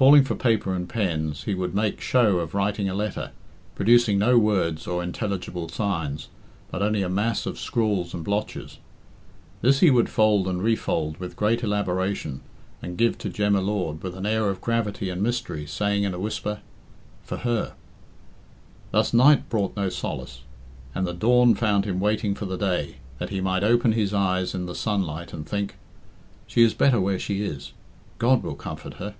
[0.00, 3.32] Calling for paper and pens, he would make show of writing a letter,
[3.74, 6.28] producing no words or intelligible signs,
[6.70, 8.78] but only a mass of scrawls and blotches.
[9.60, 12.40] This he would fold and refold with great elaboration,
[12.80, 16.14] and give to Jem y Lord with an air of gravity and mystery, saying in
[16.14, 16.60] a whisper,
[17.22, 17.74] "For her!"
[18.92, 20.44] Thus night brought no solace,
[20.94, 24.54] and the dawn found him waiting for the day, that he might open his eyes
[24.54, 25.76] in the sunlight and think,
[26.46, 27.74] "She is better where she is;
[28.16, 29.14] God will comfort her."